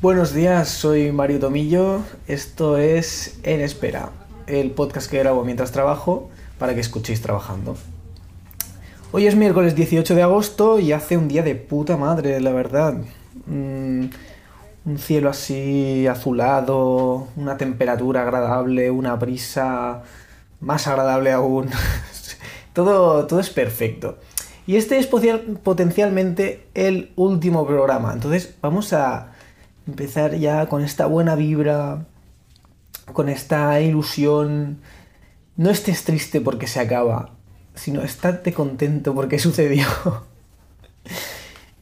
[0.00, 2.02] Buenos días, soy Mario Tomillo.
[2.28, 4.10] Esto es En Espera,
[4.46, 7.76] el podcast que grabo mientras trabajo para que escuchéis trabajando.
[9.10, 12.94] Hoy es miércoles 18 de agosto y hace un día de puta madre, la verdad.
[13.46, 14.04] Mm,
[14.84, 20.04] un cielo así azulado, una temperatura agradable, una brisa
[20.60, 21.70] más agradable aún.
[22.72, 24.18] todo, todo es perfecto.
[24.64, 28.12] Y este es potencialmente el último programa.
[28.12, 29.32] Entonces vamos a
[29.88, 32.06] empezar ya con esta buena vibra,
[33.12, 34.78] con esta ilusión.
[35.56, 37.30] No estés triste porque se acaba,
[37.74, 39.86] sino estate contento porque sucedió.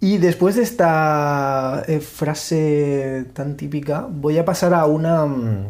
[0.01, 5.27] y después de esta eh, frase tan típica, voy a pasar a una...
[5.27, 5.69] Mm,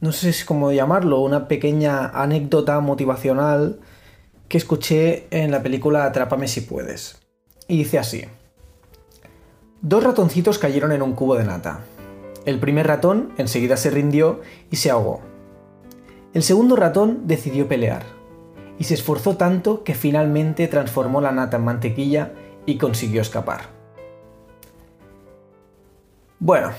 [0.00, 3.80] no sé cómo llamarlo, una pequeña anécdota motivacional
[4.48, 7.18] que escuché en la película Atrápame si puedes.
[7.66, 8.24] Y dice así.
[9.80, 11.80] Dos ratoncitos cayeron en un cubo de nata.
[12.44, 15.20] El primer ratón enseguida se rindió y se ahogó.
[16.34, 18.02] El segundo ratón decidió pelear
[18.78, 22.32] y se esforzó tanto que finalmente transformó la nata en mantequilla
[22.66, 23.62] y consiguió escapar.
[26.38, 26.70] Bueno,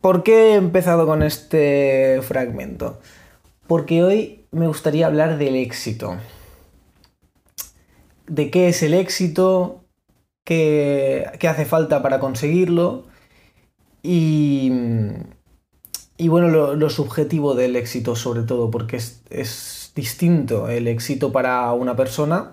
[0.00, 3.00] ¿por qué he empezado con este fragmento?
[3.66, 6.16] Porque hoy me gustaría hablar del éxito
[8.26, 9.84] de qué es el éxito,
[10.46, 13.04] qué, hace falta para conseguirlo
[14.02, 14.72] y,
[16.16, 21.96] y bueno, lo, subjetivo del éxito sobre todo, porque es, distinto el éxito para una
[21.96, 22.52] persona,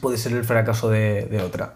[0.00, 1.74] puede ser el fracaso de, otra.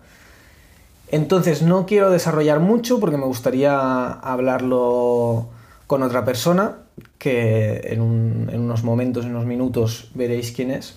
[1.11, 5.49] Entonces no quiero desarrollar mucho porque me gustaría hablarlo
[5.87, 6.79] con otra persona,
[7.19, 10.97] que en, en unos momentos, en unos minutos veréis quién es.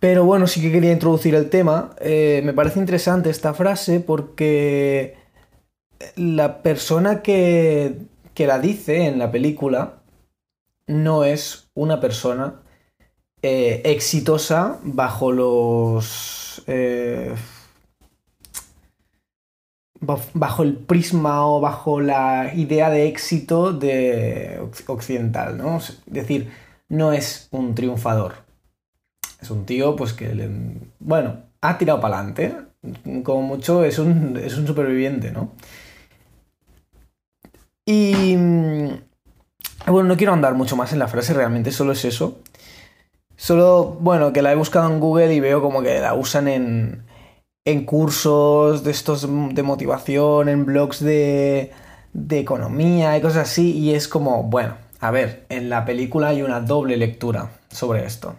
[0.00, 1.90] Pero bueno, sí que quería introducir el tema.
[2.00, 5.14] Eh, me parece interesante esta frase porque
[6.16, 7.96] la persona que,
[8.36, 10.02] la dice en la película
[10.86, 12.62] no es una persona
[13.42, 16.62] eh, exitosa bajo los...
[16.66, 17.34] Eh,
[20.32, 25.76] bajo el prisma o bajo la idea de éxito de occidental, ¿no?
[25.76, 26.50] Es decir,
[26.88, 28.49] no es un triunfador
[29.40, 30.48] es un tío, pues que, le,
[30.98, 32.54] bueno, ha tirado para adelante.
[33.24, 35.52] Como mucho es un, es un superviviente, ¿no?
[37.86, 38.36] Y...
[39.86, 42.38] Bueno, no quiero andar mucho más en la frase, realmente solo es eso.
[43.36, 47.04] Solo, bueno, que la he buscado en Google y veo como que la usan en,
[47.64, 51.72] en cursos de estos de motivación, en blogs de,
[52.12, 53.72] de economía y cosas así.
[53.72, 58.34] Y es como, bueno, a ver, en la película hay una doble lectura sobre esto.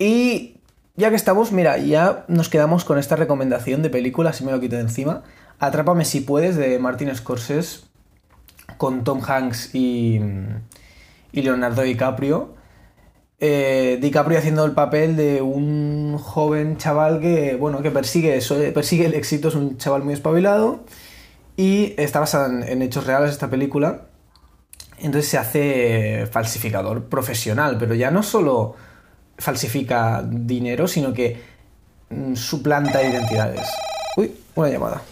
[0.00, 0.56] Y
[0.96, 4.58] ya que estamos, mira, ya nos quedamos con esta recomendación de película, si me lo
[4.58, 5.22] quito de encima.
[5.58, 7.80] Atrápame si puedes, de Martin Scorsese,
[8.78, 10.20] con Tom Hanks y,
[11.32, 12.54] Leonardo DiCaprio.
[13.40, 19.04] Eh, DiCaprio haciendo el papel de un joven chaval que, bueno, que persigue, eso, persigue
[19.04, 20.80] el éxito, es un chaval muy espabilado.
[21.58, 24.06] Y está basada en hechos reales esta película.
[24.96, 28.76] Entonces se hace falsificador profesional, pero ya no solo
[29.40, 31.36] falsifica dinero, sino que
[32.10, 33.66] mm, suplanta identidades.
[34.16, 35.02] Uy, una llamada.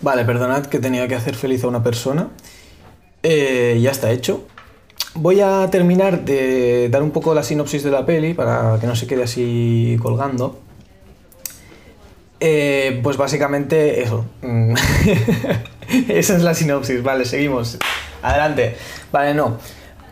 [0.00, 2.28] Vale, perdonad que tenía que hacer feliz a una persona.
[3.22, 4.46] Eh, ya está hecho.
[5.14, 8.96] Voy a terminar de dar un poco la sinopsis de la peli para que no
[8.96, 10.60] se quede así colgando.
[12.40, 14.26] Eh, pues básicamente eso.
[16.08, 17.02] Esa es la sinopsis.
[17.02, 17.78] Vale, seguimos.
[18.22, 18.76] Adelante.
[19.10, 19.58] Vale, no.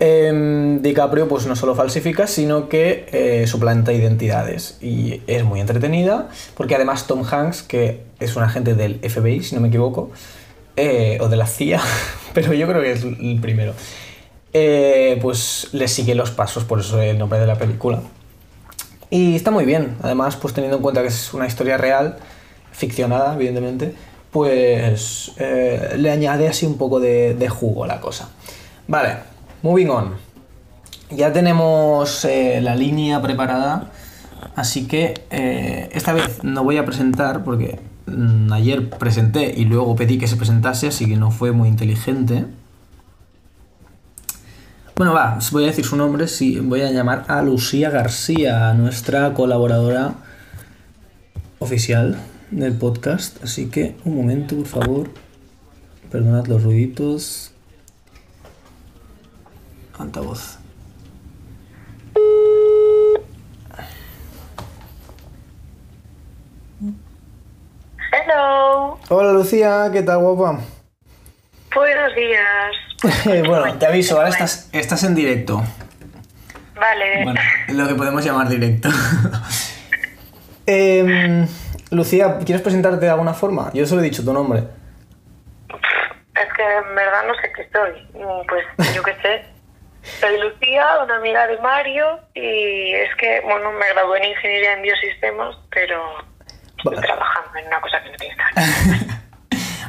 [0.04, 6.28] Eh, DiCaprio pues no solo falsifica, sino que eh, suplanta identidades y es muy entretenida
[6.56, 10.10] porque además Tom Hanks, que es un agente del FBI, si no me equivoco,
[10.74, 11.80] eh, o de la CIA,
[12.34, 13.74] pero yo creo que es el primero,
[14.52, 18.00] eh, pues le sigue los pasos, por eso el nombre de la película.
[19.08, 22.16] Y está muy bien, además pues teniendo en cuenta que es una historia real,
[22.72, 23.94] ficcionada evidentemente,
[24.32, 28.30] pues le añade así un poco de, de jugo a la cosa.
[28.88, 29.31] Vale,
[29.62, 30.14] Moving on.
[31.10, 33.92] Ya tenemos eh, la línea preparada,
[34.56, 39.94] así que eh, esta vez no voy a presentar porque mm, ayer presenté y luego
[39.94, 42.46] pedí que se presentase, así que no fue muy inteligente.
[44.96, 49.32] Bueno, va, voy a decir su nombre, sí, voy a llamar a Lucía García, nuestra
[49.32, 50.14] colaboradora
[51.60, 52.18] oficial
[52.50, 53.42] del podcast.
[53.44, 55.10] Así que un momento, por favor.
[56.10, 57.51] Perdonad los ruiditos
[59.98, 60.58] voz
[69.08, 70.58] Hola Lucía, ¿qué tal guapa?
[71.74, 73.44] Buenos días.
[73.46, 75.62] bueno, te aviso, ahora estás, estás en directo.
[76.74, 77.24] Vale.
[77.24, 78.88] Bueno, lo que podemos llamar directo.
[80.64, 81.46] Em,
[81.90, 83.72] Lucía, ¿quieres presentarte de alguna forma?
[83.74, 84.60] Yo solo he dicho tu nombre.
[86.36, 88.22] Es que en verdad no sé qué soy.
[88.22, 89.51] Mm, Pues yo qué sé.
[90.20, 94.82] Soy Lucía, una amiga de Mario, y es que, bueno, me gradué en Ingeniería en
[94.82, 96.02] Biosistemas, pero
[96.76, 97.06] estoy Vale.
[97.06, 98.66] trabajando en una cosa que no tiene nada.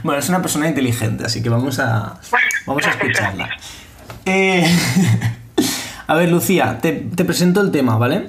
[0.04, 2.20] Bueno, es una persona inteligente, así que vamos a,
[2.66, 3.50] vamos a escucharla.
[4.26, 4.66] Eh,
[6.08, 8.28] a ver, Lucía, te, te presento el tema, ¿vale?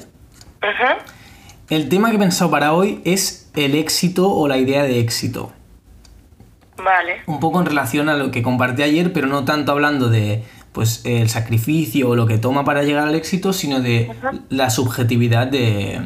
[1.69, 5.53] El tema que he pensado para hoy es el éxito o la idea de éxito.
[6.77, 7.23] Vale.
[7.27, 10.45] Un poco en relación a lo que compartí ayer, pero no tanto hablando de
[10.75, 14.11] pues el sacrificio o lo que toma para llegar al éxito, sino de
[14.51, 16.01] la subjetividad de,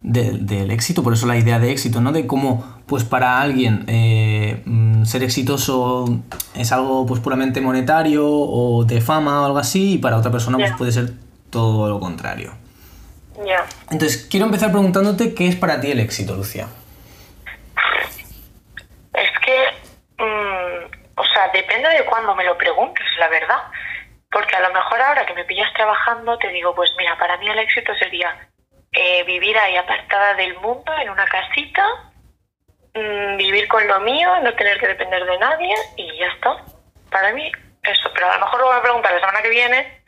[0.00, 2.10] de- del éxito, por eso la idea de éxito, ¿no?
[2.10, 6.18] De cómo, pues para alguien eh, mm, ser exitoso
[6.54, 10.56] es algo pues puramente monetario o de fama o algo así, y para otra persona
[10.56, 11.12] pues puede ser
[11.50, 12.54] todo lo contrario.
[13.46, 13.64] Ya.
[13.90, 16.68] Entonces, quiero empezar preguntándote qué es para ti el éxito, Lucía.
[19.14, 20.84] Es que, mm,
[21.16, 23.56] o sea, depende de cuándo me lo preguntes, la verdad.
[24.30, 27.48] Porque a lo mejor ahora que me pillas trabajando, te digo, pues mira, para mí
[27.48, 28.48] el éxito sería
[28.92, 31.84] eh, vivir ahí apartada del mundo, en una casita,
[32.94, 36.56] mm, vivir con lo mío, no tener que depender de nadie y ya está.
[37.10, 37.50] Para mí,
[37.82, 38.10] eso.
[38.14, 40.02] Pero a lo mejor luego me preguntas la semana que viene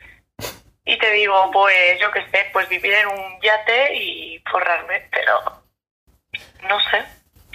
[0.85, 5.63] y te digo, pues yo qué sé, pues vivir en un yate y forrarme, pero
[6.67, 7.03] no sé.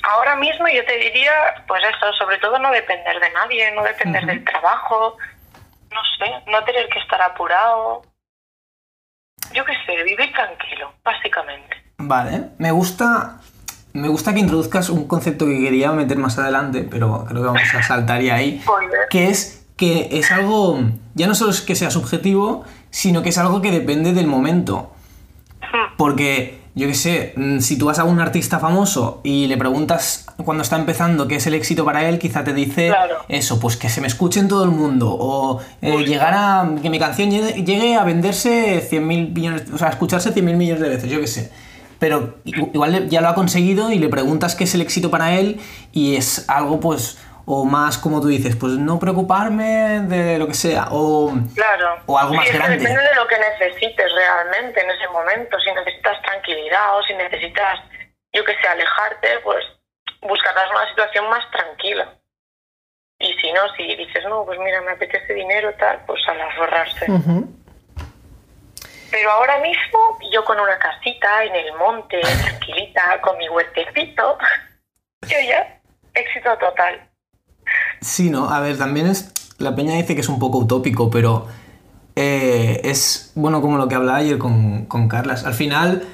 [0.03, 4.25] Ahora mismo yo te diría, pues eso, sobre todo no depender de nadie, no depender
[4.25, 5.19] del trabajo,
[5.91, 8.03] no sé, no tener que estar apurado.
[9.55, 11.77] Yo qué sé, vivir tranquilo, básicamente.
[11.99, 13.41] Vale, me gusta.
[13.95, 17.75] Me gusta que introduzcas un concepto que quería meter más adelante, pero creo que vamos
[17.75, 18.63] a saltar ya ahí.
[19.11, 20.79] Que es que es algo.
[21.15, 24.93] Ya no solo es que sea subjetivo, sino que es algo que depende del momento.
[25.97, 30.63] Porque, yo qué sé, si tú vas a un artista famoso y le preguntas cuando
[30.63, 33.25] está empezando qué es el éxito para él, quizá te dice Claro.
[33.29, 35.09] eso, pues que se me escuche en todo el mundo.
[35.19, 36.69] O eh, llegar a.
[36.81, 39.65] que mi canción llegue, llegue a venderse 100.000 millones.
[39.73, 41.53] O sea, a escucharse 100.000 millones de veces, yo qué sé.
[41.99, 45.61] Pero igual ya lo ha conseguido y le preguntas qué es el éxito para él
[45.93, 47.19] y es algo, pues.
[47.51, 50.89] O más, como tú dices, pues no preocuparme de lo que sea.
[50.91, 51.33] O.
[51.55, 51.97] Claro.
[52.07, 52.77] O algo más Sí, que grande.
[52.77, 55.57] depende de lo que necesites realmente en ese momento.
[55.59, 57.81] Si necesitas tranquilidad o si necesitas,
[58.35, 59.65] yo que sé, alejarte, pues
[60.23, 62.15] buscarás una situación más tranquila.
[63.21, 66.51] Y si no, si dices, no, pues mira, me apetece dinero, tal, pues a la
[66.57, 67.11] forrarse.
[67.11, 67.49] Ujú.
[69.11, 74.39] Pero ahora mismo, yo con una casita en el monte, tranquilita, con mi huertecito,
[75.23, 75.81] yo ya,
[76.15, 77.09] éxito total.
[78.01, 78.51] Sí, ¿no?
[78.51, 79.35] A ver, también es.
[79.59, 81.49] La peña dice que es un poco utópico, pero.
[82.15, 85.45] eh, es bueno como lo que hablaba ayer con, con Carlas.
[85.45, 86.07] Al final,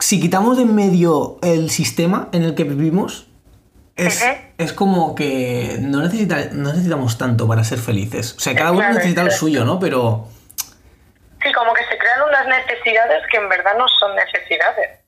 [0.00, 3.28] si quitamos de en medio el sistema en el que vivimos,
[3.96, 4.24] es,
[4.58, 8.34] es como que no, necesita- no necesitamos tanto para ser felices.
[8.36, 9.46] O sea, cada uno Claro, necesita lo exacto.
[9.46, 9.78] suyo, ¿no?
[9.78, 10.26] Pero.
[11.42, 15.00] Sí, como que se crean unas necesidades que en verdad no son necesidades.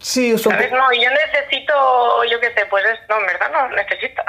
[0.00, 0.72] Sí, ¿Sabes?
[0.72, 4.24] No, y yo necesito, yo qué sé, pues es, no, en verdad no necesitas.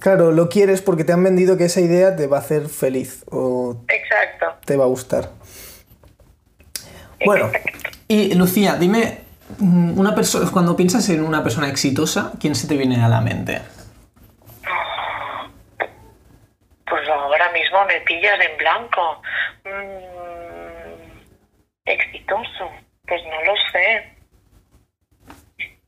[0.00, 3.24] Claro, lo quieres porque te han vendido que esa idea te va a hacer feliz
[3.30, 4.54] o Exacto.
[4.64, 5.30] te va a gustar.
[7.24, 7.50] Bueno,
[8.14, 9.20] y Lucía, dime,
[9.58, 13.20] mm, una persona, cuando piensas en una persona exitosa, ¿quién se te viene a la
[13.20, 13.60] mente?
[16.88, 19.22] Pues ahora mismo me pillas en blanco.
[19.64, 21.08] Mm,
[21.86, 22.70] exitoso.
[23.06, 24.14] Pues no lo sé.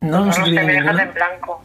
[0.01, 1.13] No, no No se te viene dejas en ninguna.
[1.13, 1.65] blanco.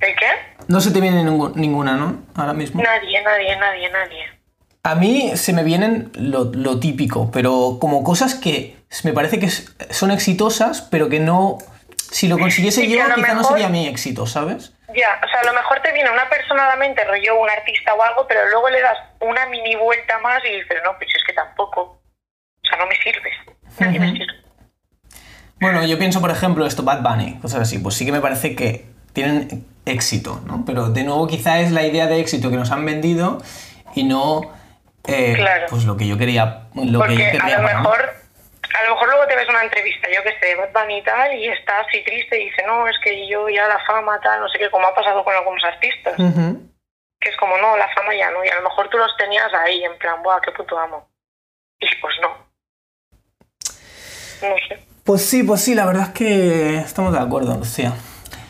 [0.00, 0.26] ¿El qué?
[0.68, 2.22] No se te viene ninguna, ¿no?
[2.34, 2.82] Ahora mismo.
[2.82, 4.24] Nadie, nadie, nadie, nadie.
[4.82, 9.48] A mí se me vienen lo, lo típico, pero como cosas que me parece que
[9.48, 11.58] son exitosas, pero que no...
[12.10, 14.72] Si lo consiguiese Sí, yo, lo quizá no sería mi éxito, ¿sabes?
[14.88, 17.48] Ya, o sea, a lo mejor te viene una persona a la mente, rollo un
[17.48, 21.08] artista o algo, pero luego le das una mini vuelta más y dices, no, pues
[21.14, 21.82] es que tampoco.
[21.82, 23.34] O sea, no me sirves.
[23.78, 24.34] Nadie me sirve.
[25.60, 28.56] Bueno, yo pienso, por ejemplo, esto, Bad Bunny, cosas así, pues sí que me parece
[28.56, 30.64] que tienen éxito, ¿no?
[30.66, 33.40] Pero de nuevo quizá es la idea de éxito que nos han vendido
[33.94, 34.52] y no
[35.06, 35.66] eh, Claro.
[35.70, 38.14] pues lo que yo quería, lo que yo querría a lo mejor,
[38.78, 41.34] a lo mejor luego te ves una entrevista, yo que sé, Bad Bunny y tal,
[41.34, 44.48] y está así triste y dice, no, es que yo ya la fama, tal, no
[44.48, 46.14] sé qué, como ha pasado con algunos artistas.
[46.16, 49.52] Que es como, no, la fama ya no, y a lo mejor tú los tenías
[49.54, 51.08] ahí, en plan, buah, qué puto amo.
[51.80, 52.50] Y pues no.
[54.48, 54.78] No sé.
[55.04, 57.92] Pues sí, pues sí, la verdad es que estamos de acuerdo, Lucía.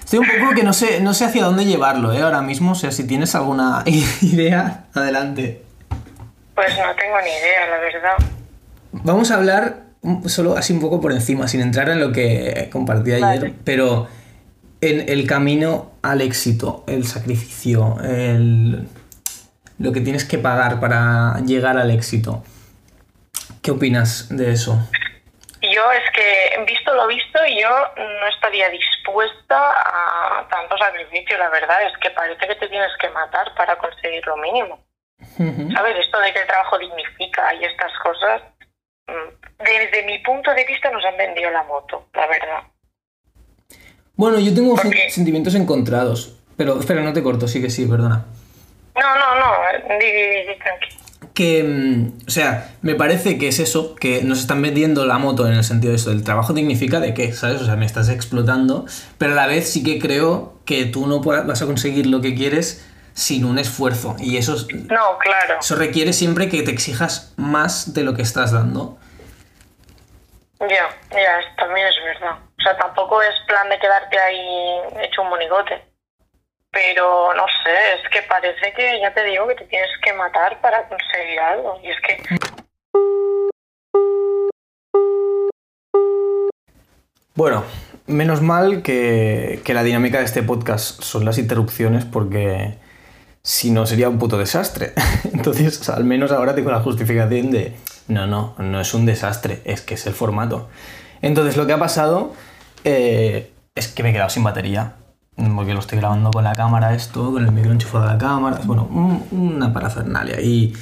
[0.01, 2.21] Estoy un poco que no sé, no sé hacia dónde llevarlo, ¿eh?
[2.21, 5.63] Ahora mismo, o sea, si tienes alguna idea, adelante.
[6.55, 8.17] Pues no tengo ni idea, la verdad.
[8.93, 9.90] Vamos a hablar
[10.27, 14.09] solo así un poco por encima, sin entrar en lo que compartí ayer, pero
[14.81, 18.89] en el camino al éxito, el sacrificio, el,
[19.79, 22.43] lo que tienes que pagar para llegar al éxito.
[23.63, 24.79] ¿Qué opinas de eso?
[25.63, 31.83] Yo es que, visto lo visto, yo no estaría dispuesta a tanto sacrificio, la verdad.
[31.83, 34.83] Es que parece que te tienes que matar para conseguir lo mínimo.
[35.75, 35.99] ¿Sabes?
[35.99, 38.43] Esto de que el trabajo dignifica y estas cosas,
[39.07, 42.63] mm, desde mi punto de vista nos han vendido la moto, la verdad.
[44.17, 44.77] Bueno, yo tengo
[45.09, 46.37] sentimientos encontrados.
[46.61, 48.27] Pero espera, no te corto, sí que sí, perdona.
[48.95, 51.01] No, no, no, di, tranquilo.
[51.33, 55.47] Que, mm, o sea, me parece que es eso, que nos están vendiendo la moto
[55.47, 57.63] en el sentido de eso, el trabajo dignifica de qué, ¿sabes?
[57.63, 58.85] O sea, me estás explotando,
[59.17, 62.35] pero a la vez sí que creo que tú no vas a conseguir lo que
[62.35, 64.17] quieres sin un esfuerzo.
[64.19, 65.61] Y eso, no, claro.
[65.61, 68.99] eso requiere siempre que te exijas más de lo que estás dando.
[70.69, 72.37] Ya, ya, también es verdad.
[72.37, 75.83] O sea, tampoco es plan de quedarte ahí hecho un monigote.
[76.71, 80.61] Pero no sé, es que parece que ya te digo que te tienes que matar
[80.61, 81.81] para conseguir algo.
[81.83, 82.23] Y es que.
[87.35, 87.65] Bueno,
[88.07, 92.75] menos mal que, que la dinámica de este podcast son las interrupciones porque
[93.43, 94.93] si no sería un puto desastre.
[95.33, 97.75] Entonces, al menos ahora tengo la justificación de,
[98.11, 100.69] no, no, no es un desastre, es que es el formato.
[101.23, 102.35] Entonces, lo que ha pasado
[102.85, 104.95] eh, es que me he quedado sin batería.
[105.55, 108.61] Porque lo estoy grabando con la cámara esto, con el micro enchufado a la cámara.
[108.65, 108.89] Bueno,
[109.31, 110.75] una parafernalia y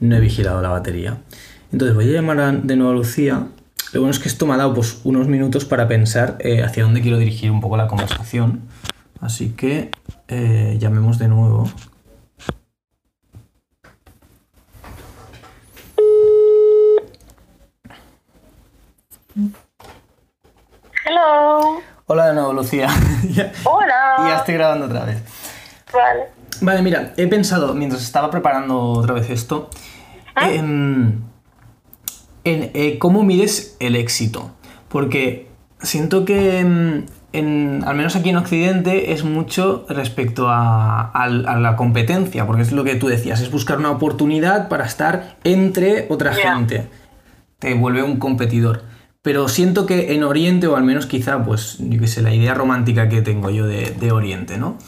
[0.00, 1.18] no he vigilado la batería.
[1.70, 3.46] Entonces voy a llamar de nuevo a Lucía.
[3.92, 6.84] Lo bueno es que esto me ha dado pues, unos minutos para pensar eh, hacia
[6.84, 8.62] dónde quiero dirigir un poco la conversación.
[9.20, 9.90] Así que
[10.28, 11.68] eh, llamemos de nuevo.
[21.04, 21.80] Hello.
[22.06, 22.88] Hola de nuevo, Lucía.
[23.64, 24.16] Hola.
[24.18, 25.22] ya estoy grabando otra vez.
[25.92, 26.36] Vale.
[26.60, 29.68] Vale, mira, he pensado, mientras estaba preparando otra vez esto,
[30.34, 30.50] ¿Ah?
[30.50, 31.24] en,
[32.44, 34.50] eh, cómo mides el éxito.
[34.88, 35.48] Porque
[35.80, 42.62] siento que, en, al menos aquí en Occidente, es mucho respecto a, la competencia, porque
[42.62, 46.88] es lo que tú decías, es buscar una oportunidad para estar entre otra gente.
[47.58, 48.82] Te vuelve un competidor.
[49.26, 52.54] Pero siento que en Oriente, o al menos quizá, pues, yo qué sé, la idea
[52.54, 54.78] romántica que tengo yo de, Oriente, ¿no?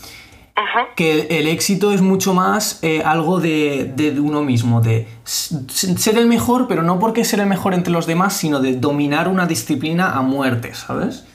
[0.95, 6.69] Que el éxito es mucho más eh, algo de, uno mismo, de ser el mejor,
[6.69, 10.23] pero no porque ser el mejor entre los demás, sino de dominar una disciplina a
[10.23, 11.27] muerte, ¿sabes?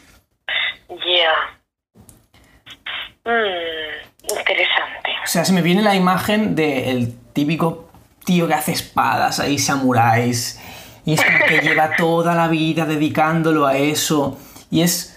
[0.88, 1.60] Ya.
[3.26, 5.10] Mm, interesante.
[5.26, 7.90] O sea, se me viene la imagen del típico
[8.24, 10.58] tío que hace espadas ahí, samuráis,
[11.06, 14.38] y es como que lleva toda la vida dedicándolo a eso.
[14.72, 15.14] Y es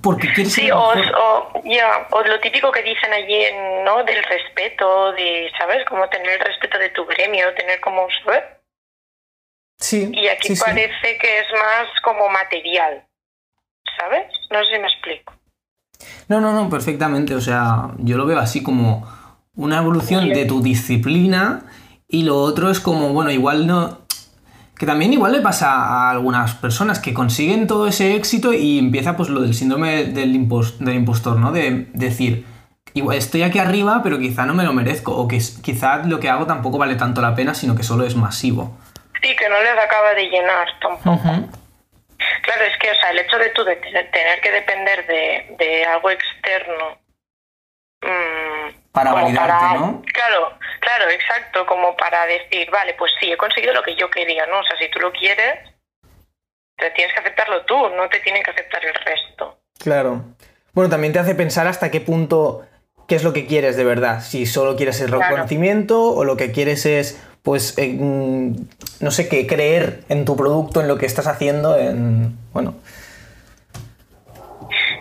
[0.00, 0.64] porque quiere ser.
[0.64, 3.44] Sí, o, o, lo típico que dicen allí,
[3.84, 4.02] ¿no?
[4.04, 5.84] Del respeto, de, ¿sabes?
[5.86, 8.06] Como tener el respeto de tu gremio, tener como.
[8.24, 8.42] ¿sabes?
[9.78, 10.10] Sí.
[10.12, 13.04] Y aquí parece que es más como material,
[13.98, 14.26] ¿sabes?
[14.50, 15.34] No sé si me explico.
[16.28, 17.34] No, no, no, perfectamente.
[17.34, 19.06] O sea, yo lo veo así como
[19.54, 21.64] una evolución de tu disciplina
[22.08, 24.01] y lo otro es como, bueno, igual no,
[24.76, 29.16] que también igual le pasa a algunas personas que consiguen todo ese éxito y empieza
[29.16, 31.52] pues lo del síndrome del, del impostor, ¿no?
[31.52, 32.44] De decir,
[32.94, 36.28] igual estoy aquí arriba, pero quizá no me lo merezco, o que quizá lo que
[36.28, 38.76] hago tampoco vale tanto la pena, sino que solo es masivo.
[39.22, 41.22] Sí, que no les acaba de llenar tampoco.
[42.42, 46.10] Claro, es que, o sea, el hecho de tú de tener que depender de, algo
[46.10, 46.98] externo
[48.02, 50.02] mm, para validarte, ¿no?
[50.12, 54.46] Claro, claro, exacto, como para decir, vale, pues sí, he conseguido lo que yo quería,
[54.46, 54.60] ¿no?
[54.60, 55.58] O sea, si tú lo quieres,
[56.76, 59.58] te tienes que aceptarlo tú, no te tienen que aceptar el resto.
[59.78, 60.22] Claro.
[60.74, 62.66] Bueno, también te hace pensar hasta qué punto,
[63.08, 64.20] qué es lo que quieres de verdad.
[64.20, 70.00] Si solo quieres el reconocimiento o lo que quieres es, pues, no sé qué, creer
[70.08, 72.74] en tu producto, en lo que estás haciendo, en, bueno.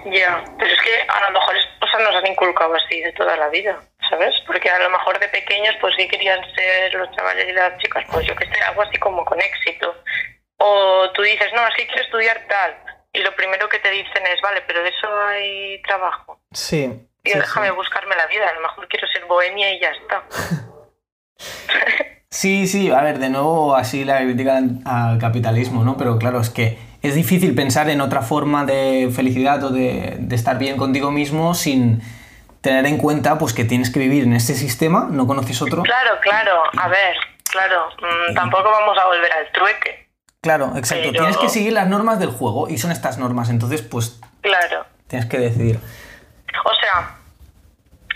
[0.05, 1.55] Ya, pero es que a lo mejor
[2.00, 3.79] nos han inculcado así de toda la vida,
[4.10, 4.34] ¿sabes?
[4.48, 8.05] Porque a lo mejor de pequeños pues sí querían ser los chavales y las chicas,
[8.12, 9.96] pues yo que sé, algo así como con éxito.
[10.58, 12.77] O tú dices, no, así quiero estudiar tal.
[13.13, 16.39] Y lo primero que te dicen es, vale, pero de eso hay trabajo.
[16.51, 17.08] Sí.
[17.24, 20.24] Y déjame buscarme la vida, a lo mejor quiero ser bohemia y ya está.
[22.29, 25.98] sí, sí, a ver, de nuevo así la crítica al capitalismo, ¿no?
[25.98, 30.36] Pero claro, es que es difícil pensar en otra forma de felicidad o de, de
[30.36, 32.01] estar bien contigo mismo sin
[32.62, 35.81] tener en cuenta pues que tienes que vivir en este sistema, no conoces otro.
[35.84, 37.15] Claro, claro, a ver,
[37.50, 40.08] claro, mm, tampoco vamos a volver al trueque.
[40.41, 41.10] Claro, exacto.
[41.12, 44.86] Pero- Tienes que seguir las normas del juego y son estas normas, entonces pues Claro.
[45.08, 45.79] tienes que decidir.
[46.65, 47.15] O sea,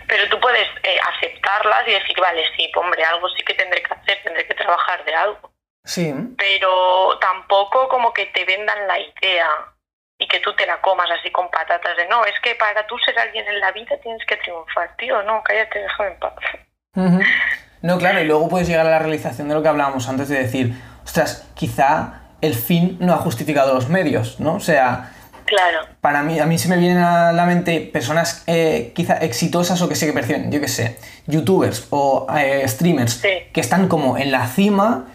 [0.07, 3.93] pero tú puedes eh, aceptarlas y decir, vale, sí, hombre, algo sí que tendré que
[3.93, 5.51] hacer, tendré que trabajar de algo.
[5.85, 9.47] Sí, Pero tampoco como que te vendan la idea
[10.17, 12.97] y que tú te la comas así con patatas de, no, es que para tú
[12.99, 16.33] ser alguien en la vida tienes que triunfar, tío, no, cállate, déjame en paz.
[16.95, 17.19] Ujú.
[17.81, 20.39] No, claro, y luego puedes llegar a la realización de lo que hablábamos antes de
[20.39, 20.73] decir,
[21.03, 24.55] ostras, quizá el fin no ha justificado los medios, ¿no?
[24.55, 25.11] O sea,
[25.45, 29.79] Claro, para mí, a mí se me vienen a la mente personas eh, quizá exitosas
[29.83, 33.29] o que sí que perciben, yo qué sé, youtubers o eh, streamers Sí.
[33.53, 35.05] que están como en la cima,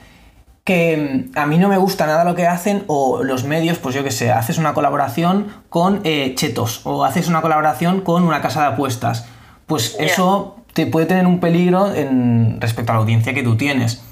[0.70, 0.96] que
[1.34, 4.04] mm, a mí no me gusta nada lo que hacen, o los medios, pues yo
[4.04, 8.60] qué sé, haces una colaboración con eh, Chetos o haces una colaboración con una casa
[8.60, 9.28] de apuestas.
[9.66, 14.04] Pues eso te puede tener un peligro en, respecto a la audiencia que tú tienes.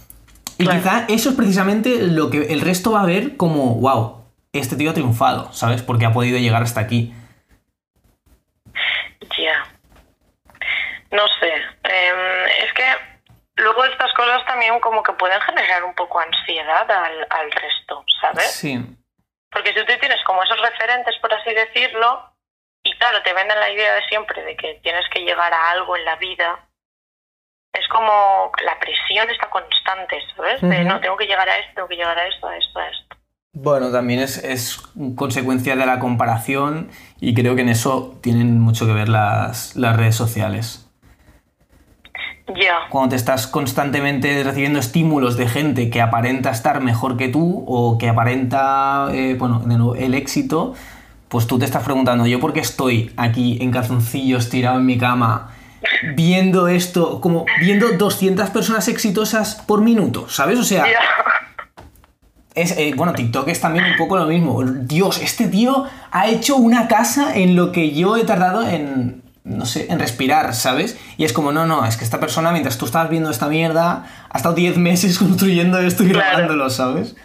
[0.59, 0.81] Y Claro.
[0.81, 4.91] quizá eso es precisamente lo que el resto va a ver como, wow, este tío
[4.91, 5.83] ha triunfado, ¿sabes?
[5.83, 7.15] Porque ha podido llegar hasta aquí.
[9.39, 9.63] ya.
[11.13, 11.53] No sé,
[11.85, 13.08] em, es que
[13.59, 18.51] luego estas cosas también como que pueden generar un poco ansiedad al, al resto, ¿sabes?
[18.53, 18.79] Sí.
[19.51, 22.33] Porque si tú tienes como esos referentes, por así decirlo,
[22.85, 25.97] y claro, te venden la idea de siempre de que tienes que llegar a algo
[25.97, 26.69] en la vida,
[27.73, 30.61] es como la presión está constante, ¿sabes?
[30.61, 32.89] De no, tengo que llegar a esto, tengo que llegar a esto, a esto, a
[32.89, 33.17] esto.
[33.53, 34.79] Bueno, también es, es
[35.17, 39.97] consecuencia de la comparación y creo que en eso tienen mucho que ver las, las
[39.97, 40.88] redes sociales.
[42.91, 47.99] Cuando te estás constantemente recibiendo estímulos de gente que aparenta estar mejor que tú o
[47.99, 50.75] que aparenta, eh, bueno, de nuevo, el éxito,
[51.29, 54.99] pues tú te estás preguntando, ¿yo por qué estoy aquí en calzoncillos tirado en mi
[54.99, 55.51] cama
[56.15, 60.59] viendo esto, como viendo 200 personas exitosas por minuto, ¿sabes?
[60.59, 60.85] O sea,
[62.55, 64.63] es, eh, bueno, TikTok es también un poco lo mismo.
[64.65, 69.65] Dios, este tío ha hecho una casa en lo que yo he tardado en, no
[69.67, 70.99] sé, en respirar, ¿sabes?
[71.17, 74.05] Y es como, no, no, es que esta persona, mientras tú estabas viendo esta mierda,
[74.31, 76.29] ha estado 10 meses construyendo esto y Claro.
[76.31, 77.17] grabándolo, ¿sabes?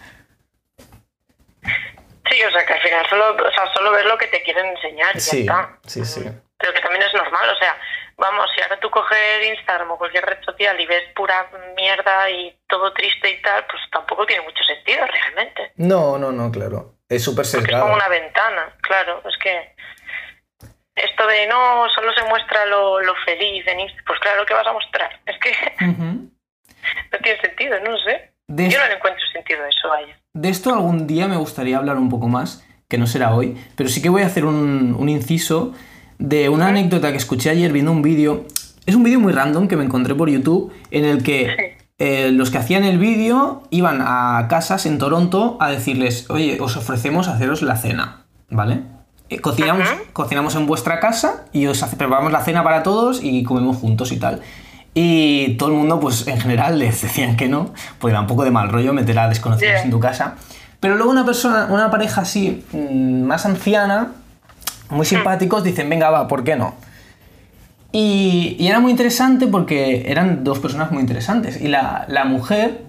[2.30, 4.66] Sí, o sea que al final solo, o sea, solo ves lo que te quieren
[4.68, 5.78] enseñar y ya está.
[5.86, 6.22] sí, sí.
[6.58, 7.78] Pero que también es normal, o sea,
[8.18, 9.18] vamos, si ahora tú coges
[9.58, 13.82] Instagram o cualquier red social y ves pura mierda y todo triste y tal, pues
[13.92, 15.74] tampoco tiene mucho sentido realmente.
[15.76, 16.94] No, no, no, claro.
[17.10, 19.76] Es súper Porque es como una ventana, claro, es que
[20.96, 24.68] esto de no, solo se muestra lo, lo feliz en Instagram, pues claro que vas
[24.68, 28.32] a mostrar, es que no tiene sentido, no sé.
[28.48, 30.18] De Yo no le encuentro sentido a eso, vaya.
[30.34, 33.90] De esto algún día me gustaría hablar un poco más, que no será hoy, pero
[33.90, 35.74] sí que voy a hacer un, un inciso
[36.20, 38.46] de una anécdota que escuché ayer viendo un vídeo.
[38.86, 42.52] Es un vídeo muy random que me encontré por YouTube en el que eh, los
[42.52, 47.62] que hacían el vídeo iban a casas en Toronto a decirles, oye, os ofrecemos haceros
[47.62, 48.82] la cena, ¿vale?
[49.34, 49.98] Eh, cocinamos, Ajá.
[50.14, 54.12] cocinamos en vuestra casa y os hace- preparamos la cena para todos y comemos juntos
[54.12, 54.42] y tal.
[54.96, 58.44] Y todo el mundo, pues en general, les decían que no, porque da un poco
[58.44, 59.84] de mal rollo meter a desconocidos Yeah.
[59.84, 60.36] en tu casa.
[60.80, 64.12] Pero luego una persona, una pareja así, mm, más anciana,
[64.90, 66.76] muy simpáticos, dicen, venga, va, ¿por qué no?
[67.92, 71.62] Y, y era muy interesante porque eran dos personas muy interesantes.
[71.62, 72.82] Y la, la mujer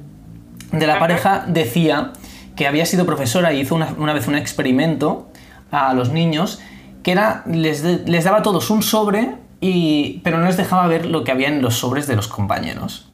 [0.73, 2.13] de la pareja decía
[2.57, 5.29] que había sido profesora y hizo una, una vez un experimento
[5.75, 6.61] a los niños
[7.03, 10.87] que era, les, de- les daba a todos un sobre, y, pero no les dejaba
[10.87, 13.13] ver lo que había en los sobres de los compañeros.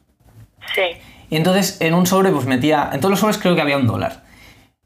[0.75, 0.81] Sí,
[1.29, 3.87] Y entonces en un sobre pues metía, en todos los sobres creo que había un
[3.87, 4.23] dólar.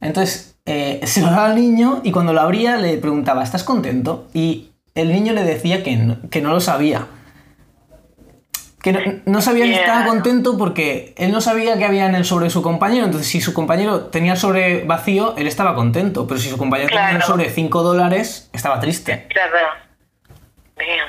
[0.01, 4.27] Entonces eh, se lo daba al niño y cuando lo abría le preguntaba, ¿estás contento?
[4.33, 7.05] Y el niño le decía que no, que no lo sabía.
[8.85, 10.07] Que no, no sabía si estaba Yeah.
[10.07, 13.05] contento porque él no sabía que había en el sobre de su compañero.
[13.05, 16.27] Entonces si su compañero tenía el sobre vacío, él estaba contento.
[16.27, 17.25] Pero si su compañero tenía el Claro.
[17.25, 19.25] sobre 5 dólares, estaba triste.
[19.29, 19.57] claro.
[20.77, 21.03] Bien.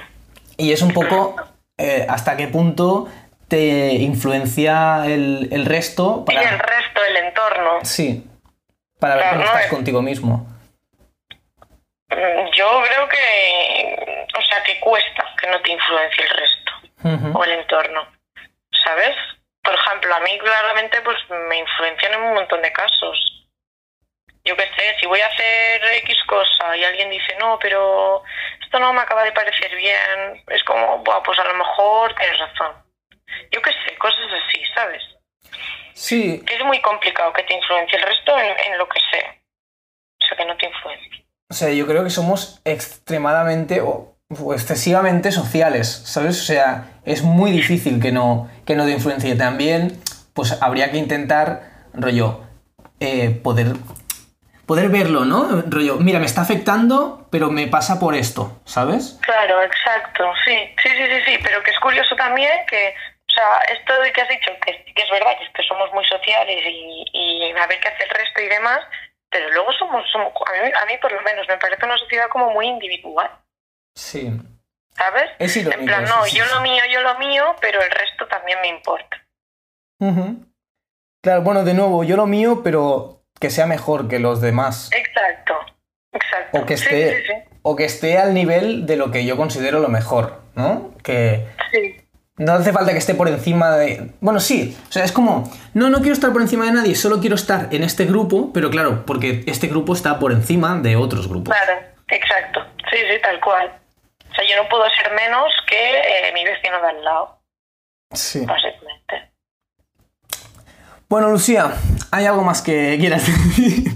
[0.56, 1.36] Y es un poco
[1.76, 3.08] eh, hasta qué punto
[3.48, 6.48] te influencia el, el resto Y para...
[6.48, 7.70] el resto, el entorno.
[7.82, 8.24] Sí,
[8.98, 10.46] para ver Claro, cómo no estás es- contigo mismo.
[12.08, 16.65] Mm, Yo creo que, o sea, que cuesta que no te influencie el resto
[17.04, 18.06] O el entorno,
[18.84, 19.16] ¿sabes?
[19.62, 23.48] Por ejemplo, a mí claramente pues me influencian en un montón de casos.
[24.44, 28.22] Yo qué sé, si voy a hacer X cosa y alguien dice, no, pero
[28.62, 32.38] esto no me acaba de parecer bien, es como, Buah, pues a lo mejor tienes
[32.38, 32.72] razón.
[33.50, 35.02] Yo qué sé, cosas así, ¿sabes?
[35.94, 39.34] Sí, Es muy complicado que te influencie el resto en, en lo que sea.
[40.20, 41.24] O sea, que no te influencia.
[41.50, 46.40] O sea, yo creo que somos extremadamente o excesivamente sociales, ¿sabes?
[46.40, 49.36] O sea, es muy difícil que no, que no te influencie.
[49.36, 50.00] También,
[50.34, 51.62] pues habría que intentar,
[51.94, 52.40] rollo,
[53.00, 53.74] eh, poder,
[54.66, 55.62] poder verlo, ¿no?
[55.68, 59.18] Rollo, mira, me está afectando, pero me pasa por esto, ¿sabes?
[59.22, 62.94] Claro, exacto, sí, sí, sí, sí, sí, pero que es curioso también que,
[63.28, 66.04] o sea, esto de que has dicho, que, es verdad, que, es que somos muy
[66.04, 68.80] sociales y, y a ver qué hace el resto y demás,
[69.30, 72.28] pero luego somos, somos a, mí, a mí por lo menos me parece una sociedad
[72.28, 73.30] como muy individual,
[73.96, 74.30] Sí.
[74.96, 75.30] ¿sabes?
[75.38, 76.50] Es irónico en plan, no, sí, yo sí.
[76.54, 79.16] lo mío, yo lo mío, pero el resto también me importa.
[81.22, 84.90] Claro, bueno, de nuevo, yo lo mío, pero que sea mejor que los demás.
[84.92, 85.54] Exacto,
[86.12, 86.58] exacto.
[86.58, 90.42] O que esté, o que esté al nivel de lo que yo considero lo mejor,
[90.54, 90.94] ¿no?
[91.02, 91.46] Que
[92.38, 94.12] no hace falta que esté por encima de...
[94.20, 97.20] Bueno, sí, o sea, es como, no, no quiero estar por encima de nadie, solo
[97.20, 101.28] quiero estar en este grupo, pero claro, porque este grupo está por encima de otros
[101.28, 101.54] grupos.
[101.56, 102.60] Claro, exacto.
[102.90, 103.72] Sí, sí, tal cual.
[104.36, 107.38] O sea, yo no puedo ser menos que eh, mi vecino de al lado,
[108.12, 108.44] Sí.
[108.44, 109.32] básicamente.
[111.08, 111.72] Bueno, Lucía,
[112.12, 113.92] ¿hay algo más que quieras decir?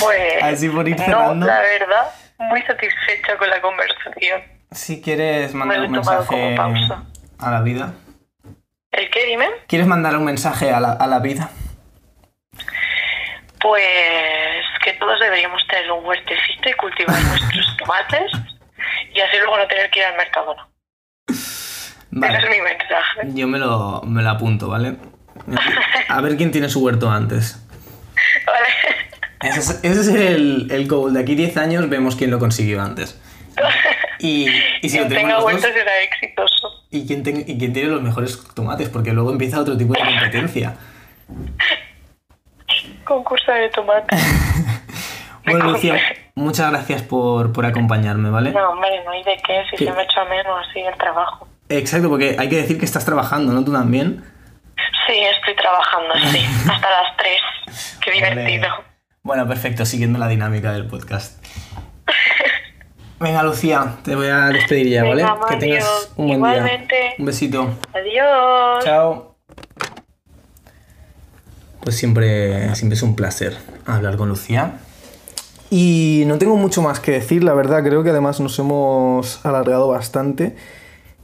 [0.00, 0.42] Pues.
[0.42, 4.42] Así por ir no, la verdad, muy satisfecha con la conversación.
[4.70, 7.04] Si quieres mandar Me un lo he tomado mensaje como pausa.
[7.40, 7.92] a la vida.
[8.92, 9.48] ¿El qué, dime?
[9.66, 11.50] ¿Quieres mandar un mensaje a la, a la vida?
[13.60, 18.30] Pues que todos deberíamos tener un huertecito y cultivar nuestros tomates
[19.14, 20.68] y así luego no tener que ir al mercado, ¿no?
[22.12, 22.38] Vale.
[22.38, 23.20] Ese es mi mensaje.
[23.34, 24.96] Yo me lo, me lo apunto, ¿vale?
[26.08, 27.62] A ver quién tiene su huerto antes.
[28.46, 28.66] Vale.
[29.42, 31.12] Ese es, ese es el, el goal.
[31.12, 33.20] De aquí 10 años vemos quién lo consiguió antes.
[34.18, 34.46] Y,
[34.82, 36.84] y si lo Quien tenemos tenga huerto será exitoso.
[36.90, 40.00] y quién, ten- y quién tiene los mejores tomates, porque luego empieza otro tipo de
[40.04, 40.76] competencia.
[43.04, 44.16] Concurso de tomate.
[45.46, 45.98] Bueno, Lucía,
[46.34, 48.50] muchas gracias por, por acompañarme, ¿vale?
[48.50, 49.84] No, hombre, no hay de qué, si ¿Qué?
[49.86, 51.48] se me echa menos así el trabajo.
[51.68, 53.64] Exacto, porque hay que decir que estás trabajando, ¿no?
[53.64, 54.24] Tú también.
[55.06, 57.98] Sí, estoy trabajando, sí, hasta las 3.
[58.02, 58.68] Qué divertido.
[58.68, 58.84] Vale.
[59.22, 61.44] Bueno, perfecto, siguiendo la dinámica del podcast.
[63.18, 65.24] Venga, Lucía, te voy a despedir ya, ¿vale?
[65.24, 66.94] Venga, que tengas un buen igualmente.
[66.96, 67.14] día.
[67.18, 67.74] Un besito.
[67.94, 68.84] Adiós.
[68.84, 69.36] Chao.
[71.82, 73.56] Pues siempre, siempre es un placer
[73.86, 74.80] hablar con Lucía.
[75.70, 79.88] Y no tengo mucho más que decir, la verdad, creo que además nos hemos alargado
[79.88, 80.54] bastante.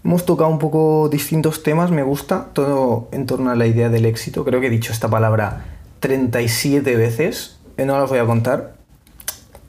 [0.05, 4.05] Hemos tocado un poco distintos temas, me gusta, todo en torno a la idea del
[4.05, 4.45] éxito.
[4.45, 5.65] Creo que he dicho esta palabra
[6.01, 8.75] 37 veces, eh, no las voy a contar.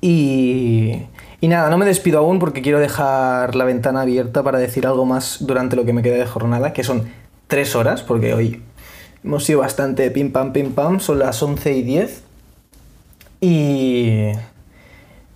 [0.01, 1.03] Y,
[1.39, 5.05] y nada, no me despido aún porque quiero dejar la ventana abierta para decir algo
[5.05, 7.09] más durante lo que me queda de jornada, que son
[7.47, 8.63] tres horas, porque hoy
[9.23, 12.23] hemos sido bastante pim pam pim pam, son las 11 y 10.
[13.39, 14.31] Y.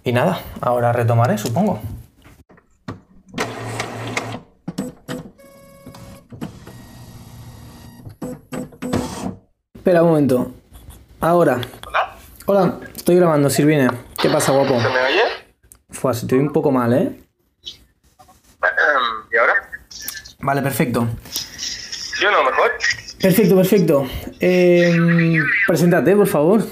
[0.07, 1.81] Y nada, ahora retomaré, supongo.
[9.75, 10.53] Espera un momento.
[11.19, 11.59] Ahora.
[11.85, 12.15] ¿Hola?
[12.45, 13.89] Hola, estoy grabando, Sirvine.
[14.17, 14.79] ¿Qué pasa, guapo?
[14.79, 15.23] ¿Se me oye?
[15.89, 17.11] Fua, se te oye un poco mal, ¿eh?
[19.33, 19.69] ¿Y ahora?
[20.39, 21.05] Vale, perfecto.
[21.29, 22.45] ¿Sí o no?
[22.45, 22.71] ¿Mejor?
[23.21, 24.07] Perfecto, perfecto.
[24.39, 24.95] Eh,
[25.67, 26.63] preséntate, por favor.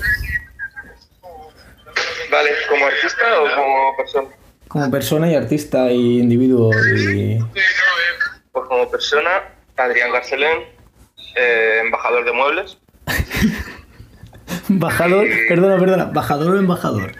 [2.31, 4.27] Vale, ¿como artista o como persona?
[4.67, 7.39] Como persona y artista y individuo y...
[8.51, 9.43] Pues como persona,
[9.77, 10.63] Adrián Garcelén,
[11.35, 12.77] eh, embajador de muebles.
[14.67, 17.11] Bajador, perdona, perdona, bajador o embajador.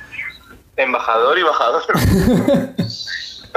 [0.78, 1.84] Embajador y bajador.
[2.78, 3.52] es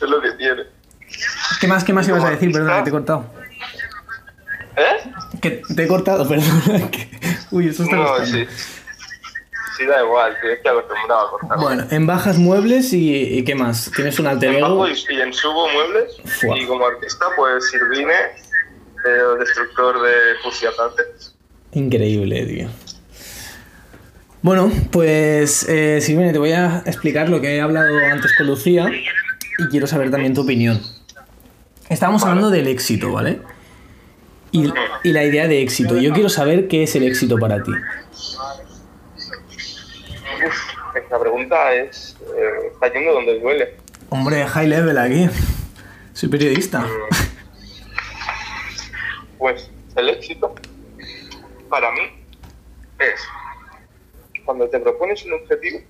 [0.00, 0.62] lo que tiene.
[1.60, 2.50] ¿Qué más, qué más ibas a decir?
[2.52, 3.26] Perdona, que te he cortado.
[4.76, 5.12] ¿Eh?
[5.40, 6.90] Que te he cortado, perdona.
[7.50, 8.46] Uy, eso está No, sí.
[9.86, 11.58] Da igual, tienes que acostumbrado a cortar.
[11.58, 13.90] Bueno, en bajas muebles y, y ¿qué más?
[13.94, 16.16] ¿Tienes un alter En bajo y, y en subo muebles.
[16.40, 16.58] Fua.
[16.58, 20.12] Y como artista, pues Sirvine, eh, destructor de
[20.42, 21.34] fusiatantes.
[21.72, 22.68] Increíble, tío.
[24.42, 28.90] Bueno, pues eh, Silvina, te voy a explicar lo que he hablado antes con Lucía
[29.58, 30.80] y quiero saber también tu opinión.
[31.88, 33.40] Estábamos hablando del éxito, ¿vale?
[34.52, 34.72] Y,
[35.04, 35.96] y la idea de éxito.
[35.98, 37.72] Yo quiero saber qué es el éxito para ti.
[41.10, 42.16] Esta pregunta es.
[42.36, 43.74] eh, está yendo donde duele.
[44.10, 45.28] Hombre, high level aquí.
[46.12, 46.86] Soy periodista.
[49.36, 50.54] Pues el éxito,
[51.68, 52.24] para mí,
[53.00, 53.20] es
[54.44, 55.80] cuando te propones un objetivo,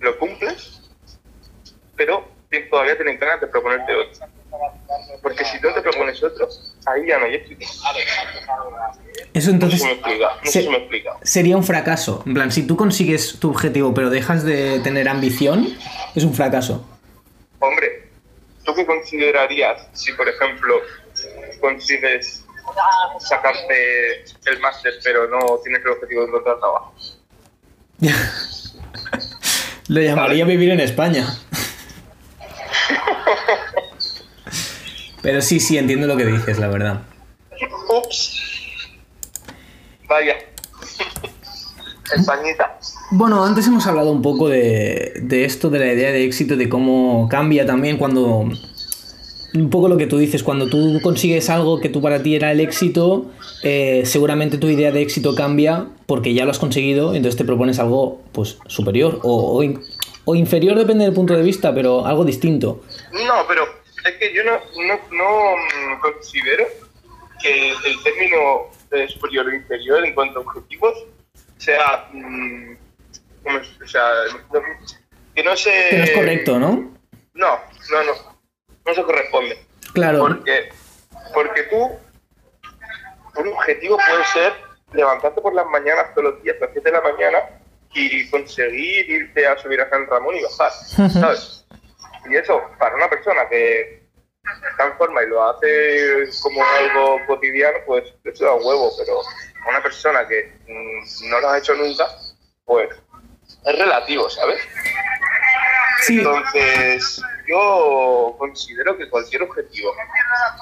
[0.00, 0.90] lo cumples,
[1.94, 2.26] pero
[2.70, 4.26] todavía tienes ganas de proponerte otro.
[5.22, 6.48] Porque si no te propones otro,
[6.92, 7.64] ahí ya no hay éxito.
[9.34, 10.28] Eso entonces No sé si me explica.
[10.44, 11.10] No se- sé si me explica.
[11.22, 12.22] sería un fracaso.
[12.26, 15.68] En plan, si tú consigues tu objetivo pero dejas de tener ambición,
[16.14, 16.86] es un fracaso.
[17.60, 18.08] Hombre,
[18.64, 20.74] ¿tú qué considerarías si, por ejemplo,
[21.60, 22.44] consigues
[23.20, 26.94] sacarte el máster pero no tienes el objetivo de encontrar trabajo?
[29.88, 31.26] Lo llamaría vivir en España.
[35.22, 37.02] Pero sí, sí, entiendo lo que dices, la verdad.
[37.88, 38.40] Ups.
[40.08, 40.34] Vaya.
[42.16, 42.78] Españita.
[43.10, 46.68] Bueno, antes hemos hablado un poco de, de esto, de la idea de éxito, de
[46.68, 48.48] cómo cambia también cuando...
[49.54, 52.52] Un poco lo que tú dices, cuando tú consigues algo que tú para ti era
[52.52, 53.30] el éxito,
[53.62, 57.78] eh, seguramente tu idea de éxito cambia porque ya lo has conseguido, entonces te propones
[57.78, 59.80] algo pues superior o, o in-
[60.26, 62.82] o inferior, depende del punto de vista, pero algo distinto.
[63.12, 63.62] No, pero
[64.04, 66.66] es que yo no, no, no mm, considero
[67.42, 70.94] que el término de superior o inferior en cuanto a objetivos
[71.58, 72.08] sea.
[72.12, 72.76] mm.
[73.82, 74.02] O sea,
[74.52, 74.60] no-
[75.34, 75.70] que no se.
[75.90, 76.98] Que no es correcto, ¿no?
[77.34, 78.12] No, no, no.
[78.84, 79.58] No se corresponde.
[79.92, 80.18] Claro.
[80.18, 80.68] Porque,
[81.32, 81.90] porque tú,
[83.40, 84.52] un objetivo puede ser
[84.92, 87.38] levantarte por las mañanas todos los días a las 7 de la mañana
[87.94, 90.72] y conseguir irte a subir a San Ramón y bajar,
[91.12, 91.57] ¿sabes?
[92.28, 94.08] Y eso, para una persona que
[94.70, 99.20] está en forma y lo hace como algo cotidiano, pues eso da huevo, pero
[99.68, 102.06] una persona que mm, no lo ha hecho nunca,
[102.64, 102.90] pues
[103.64, 104.60] es relativo, ¿sabes?
[106.02, 109.92] Sí, Entonces, yo considero que cualquier objetivo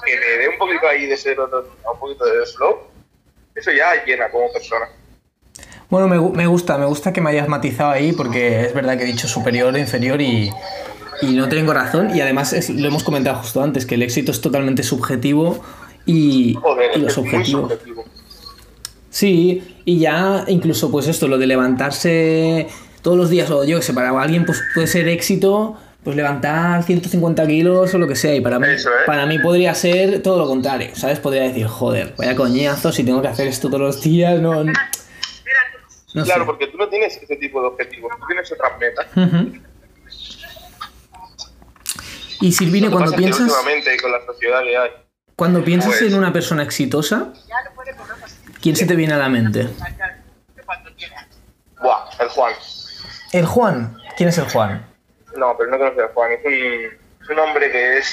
[0.03, 2.87] que me dé un poquito ahí de serotonina, un poquito de flow,
[3.55, 4.89] eso ya llena como persona.
[5.89, 9.03] Bueno, me, me gusta, me gusta que me hayas matizado ahí porque es verdad que
[9.03, 10.51] he dicho superior inferior y,
[11.21, 12.15] y no tengo razón.
[12.15, 15.63] Y además es- lo hemos comentado justo antes, que el éxito es totalmente subjetivo
[16.05, 17.71] y, Joder, y los objetivos.
[17.71, 18.05] subjetivo.
[19.09, 22.67] Sí, y ya incluso pues esto, lo de levantarse
[23.01, 26.83] todos los días, o yo que sé, para alguien pues puede ser éxito, pues levantar
[26.83, 29.05] 150 kilos o lo que sea, y para mí, Eso, ¿eh?
[29.05, 31.19] para mí podría ser todo lo contrario, ¿sabes?
[31.19, 34.63] Podría decir, joder, vaya coñazo, si tengo que hacer esto todos los días, no...
[34.63, 34.73] no
[36.23, 36.45] Claro, sé.
[36.45, 39.05] porque tú no tienes ese tipo de objetivos, tú tienes otras metas.
[39.15, 39.57] Ujú.
[42.41, 44.89] Y Silvine, que cuando que piensas, últimamente con la sociedad que hay,
[45.35, 47.33] cuando piensas Pues- en una persona exitosa,
[48.61, 49.69] ¿quién se te viene a la mente?
[51.81, 52.09] ¡buah!
[52.19, 52.53] El Juan.
[53.33, 53.97] El Juan.
[54.15, 54.85] ¿Quién es el Juan?
[55.35, 58.11] No, pero no conoces a Juan, es un, es un hombre que es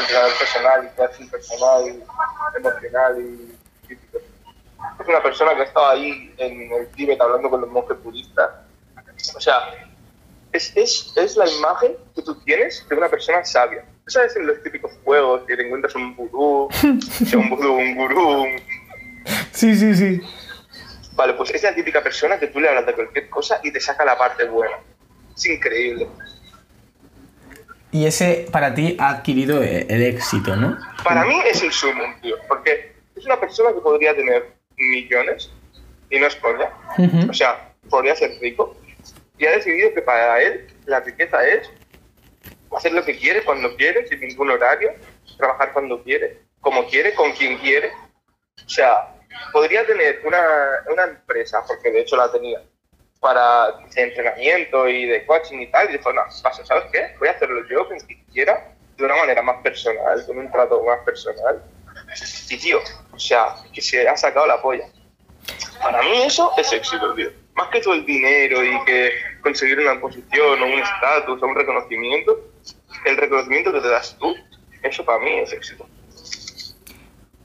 [0.00, 2.02] entrenador personal y coaching personal,
[2.56, 4.18] emocional y físico.
[5.00, 8.50] Es una persona que ha estado ahí en el Tíbet hablando con los monjes budistas.
[9.36, 9.58] O sea,
[10.52, 13.84] es, es, es la imagen que tú tienes de una persona sabia.
[14.04, 18.42] Tú sabes en los típicos juegos que te encuentras un vudú, un vudú, un gurú,
[18.42, 18.60] un-
[19.52, 20.20] Sí, sí, sí.
[21.14, 23.80] Vale, pues es la típica persona que tú le hablas de cualquier cosa y te
[23.80, 24.76] saca la parte buena.
[25.34, 26.06] Es increíble.
[27.90, 30.76] Y ese para ti ha adquirido e- el éxito, ¿no?
[31.02, 35.50] Para mí es el sumo, tío, porque es una persona que podría tener millones
[36.10, 36.68] y no es coña.
[36.98, 37.30] Ujú.
[37.30, 38.76] O sea, podría ser rico
[39.38, 41.70] y ha decidido que para él la riqueza es
[42.76, 44.94] hacer lo que quiere, cuando quiere, sin ningún horario,
[45.36, 47.90] trabajar cuando quiere, como quiere, con quien quiere.
[48.64, 49.14] O sea,
[49.52, 50.40] podría tener una,
[50.90, 52.62] una empresa, porque de hecho la tenía,
[53.20, 57.14] para entrenamiento y de coaching y tal, y dijo, no, paso, ¿sabes qué?
[57.18, 60.82] Voy a hacerlo yo, con quien quiera, de una manera más personal, con un trato
[60.82, 61.62] más personal.
[62.48, 62.80] Y tío,
[63.12, 64.86] o sea, que se ha sacado la polla.
[65.82, 67.30] Para mí eso es éxito, tío.
[67.56, 69.10] Más que todo el dinero y que
[69.42, 72.38] conseguir una posición o un estatus o un reconocimiento,
[73.04, 74.34] el reconocimiento que te das tú,
[74.82, 75.86] eso para mí es éxito.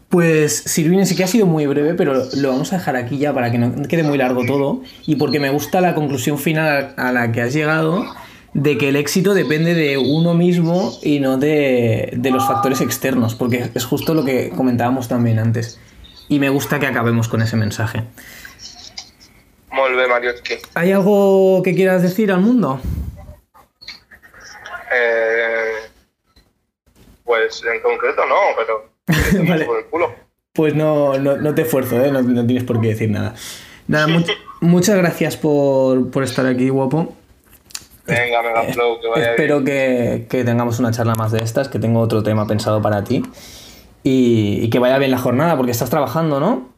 [0.10, 3.34] Pues Silvine, sí que ha sido muy breve, pero lo vamos a dejar aquí ya
[3.34, 4.82] para que no quede muy largo todo.
[5.06, 8.06] Y porque me gusta la conclusión final a la que has llegado,
[8.54, 13.36] de que el éxito depende de uno mismo y no de, de los factores externos,
[13.36, 15.80] porque es justo lo que comentábamos también antes.
[16.28, 18.04] Y me gusta que acabemos con ese mensaje.
[19.72, 20.56] Molt bé, Marioski.
[20.76, 22.80] ¿Hay algo que quieras decir al mundo?
[24.94, 25.72] Eh,
[27.24, 28.92] pues en concreto no, pero
[29.50, 29.66] Vale.
[29.66, 30.14] por el culo.
[30.54, 32.12] Pues no, no, no te esfuerzo, ¿eh?
[32.12, 33.34] no, no tienes por qué decir nada.
[33.88, 37.16] Nada, much- muchas gracias por, por estar aquí, guapo.
[38.06, 39.66] Venga, mega flow, que vaya Espero bien.
[39.66, 43.24] que, que tengamos una charla más de estas, que tengo otro tema pensado para ti.
[44.04, 46.71] Y, y que vaya bien la jornada, porque estás trabajando, ¿no?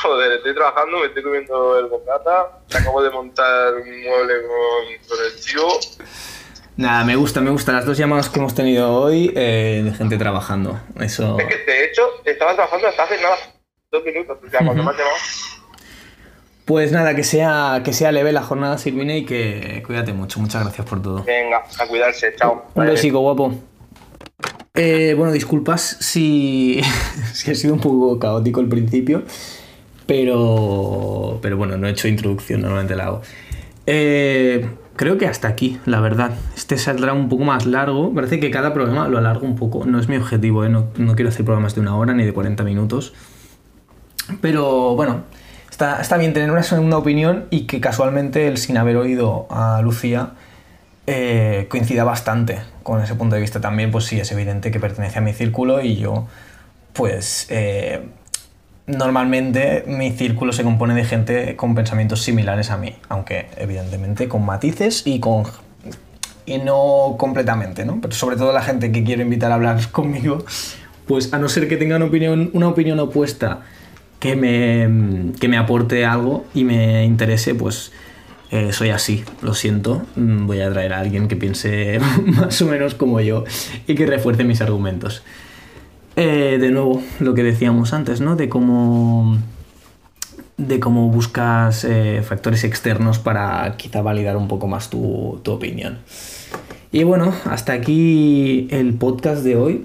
[0.00, 5.26] Joder, estoy trabajando, me estoy comiendo el bocata, acabo de montar un mueble con, con
[5.26, 5.78] el chivo.
[6.76, 7.72] Nada, me gusta, me gusta.
[7.72, 10.80] Las dos llamadas que hemos tenido hoy eh, de gente trabajando.
[10.98, 11.38] Eso.
[11.38, 13.36] Es que de hecho estaba trabajando hasta hace nada.
[13.90, 15.16] Dos minutos, ya cuando me has llamado.
[16.64, 20.40] Pues nada, que sea, que sea leve la jornada, Silvine, y que cuídate mucho.
[20.40, 21.22] Muchas gracias por todo.
[21.24, 22.64] Venga, a cuidarse, chao.
[22.74, 23.52] Un besico, guapo.
[24.74, 26.80] Eh, bueno, disculpas si,
[27.34, 29.24] si ha sido un poco caótico el principio,
[30.12, 33.22] pero, pero bueno, no he hecho introducción, normalmente la hago.
[33.86, 36.32] Eh, creo que hasta aquí, la verdad.
[36.54, 38.12] Este saldrá un poco más largo.
[38.12, 39.86] Parece que cada programa lo alargo un poco.
[39.86, 40.68] No es mi objetivo, ¿eh?
[40.68, 43.14] no, quiero hacer programas de una hora ni de 40 minutos.
[44.42, 45.22] Pero bueno,
[45.70, 49.80] está, está bien tener una segunda opinión y que casualmente el sin haber oído a
[49.80, 50.32] Lucía
[51.06, 55.20] eh, coincida bastante con ese punto de vista también, pues sí, es evidente que pertenece
[55.20, 56.26] a mi círculo y yo,
[56.92, 58.08] pues, eh,
[58.86, 64.44] normalmente mi círculo se compone de gente con pensamientos similares a mí, aunque evidentemente con
[64.44, 65.44] matices y con...
[66.46, 68.00] y no completamente, ¿no?
[68.00, 70.44] Pero sobre todo la gente que quiero invitar a hablar conmigo,
[71.06, 73.60] pues a no ser que tengan opinión, una opinión opuesta
[74.18, 77.90] que me, que me aporte algo y me interese, pues
[78.52, 80.02] eh, soy así, lo siento.
[80.14, 83.44] Mm, Voy a traer a alguien que piense más o menos como yo
[83.86, 85.22] y que refuerce mis argumentos.
[86.16, 88.36] Eh, de nuevo, lo que decíamos antes, ¿no?
[88.36, 89.38] De cómo,
[90.58, 95.98] de cómo buscas eh, factores externos para quizá validar un poco más tu, tu opinión.
[96.90, 99.84] Y bueno, hasta aquí el podcast de hoy.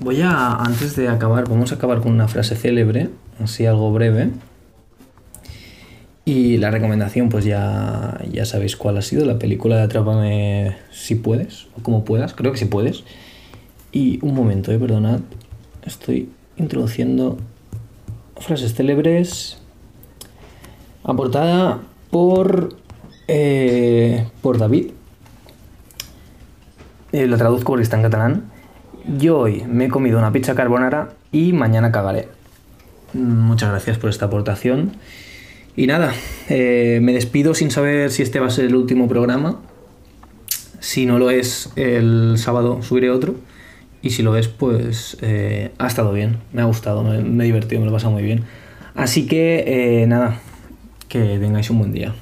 [0.00, 3.08] Voy a, antes de acabar, vamos a acabar con una frase célebre,
[3.42, 4.30] así algo breve.
[6.26, 11.14] Y la recomendación, pues ya, ya sabéis cuál ha sido, la película de Atrápame si
[11.14, 13.04] puedes, o como puedas, creo que si puedes.
[13.92, 15.20] Y un momento, eh, perdonad,
[15.84, 17.38] estoy introduciendo
[18.36, 19.58] frases célebres
[21.02, 22.76] aportada por,
[23.28, 24.90] eh, por David.
[27.12, 28.50] Eh, lo traduzco porque está en catalán.
[29.18, 32.28] Yo hoy me he comido una pizza carbonara y mañana cagaré.
[33.12, 34.92] Muchas gracias por esta aportación.
[35.76, 36.12] Y nada,
[36.48, 39.60] eh, me despido sin saber si este va a ser el último programa.
[40.80, 43.34] Si no lo es, el sábado subiré otro.
[44.04, 46.36] Y si lo es, pues eh, ha estado bien.
[46.52, 48.44] Me ha gustado, me, he divertido, me lo he pasado muy bien.
[48.94, 50.40] Así que eh, nada,
[51.08, 52.14] que tengáis un buen día.